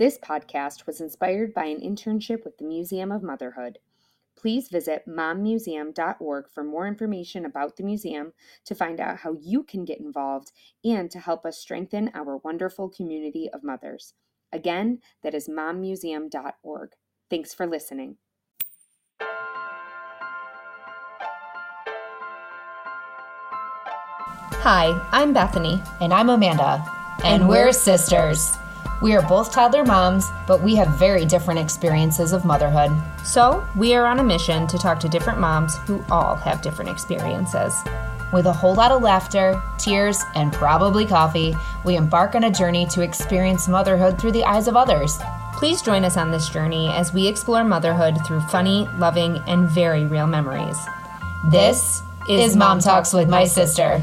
[0.00, 3.80] This podcast was inspired by an internship with the Museum of Motherhood.
[4.34, 8.32] Please visit mommuseum.org for more information about the museum,
[8.64, 10.52] to find out how you can get involved,
[10.82, 14.14] and to help us strengthen our wonderful community of mothers.
[14.50, 16.92] Again, that is mommuseum.org.
[17.28, 18.16] Thanks for listening.
[24.62, 25.82] Hi, I'm Bethany.
[26.00, 26.82] And I'm Amanda.
[27.22, 28.56] And, we're sisters.
[29.02, 32.90] We are both toddler moms, but we have very different experiences of motherhood.
[33.24, 36.90] So, we are on a mission to talk to different moms who all have different
[36.90, 37.74] experiences.
[38.32, 42.86] With a whole lot of laughter, tears, and probably coffee, we embark on a journey
[42.86, 45.18] to experience motherhood through the eyes of others.
[45.54, 50.04] Please join us on this journey as we explore motherhood through funny, loving, and very
[50.04, 50.78] real memories.
[51.50, 54.00] This is Mom Talks with My Sister.